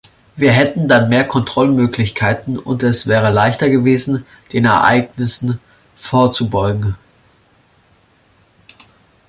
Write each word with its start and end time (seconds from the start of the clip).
Wir 0.35 0.51
hätten 0.51 0.87
dann 0.87 1.09
mehr 1.09 1.25
Kontrollmöglichkeiten 1.27 2.57
und 2.57 2.81
es 2.81 3.05
wäre 3.05 3.31
leichter 3.31 3.69
gewesen, 3.69 4.25
den 4.51 4.65
Ereignissen 4.65 5.59
vorzubeugen. 5.95 6.95